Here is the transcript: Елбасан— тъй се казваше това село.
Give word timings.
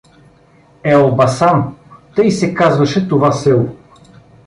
Елбасан— 0.83 1.73
тъй 2.15 2.31
се 2.31 2.53
казваше 2.53 3.07
това 3.07 3.31
село. 3.31 3.77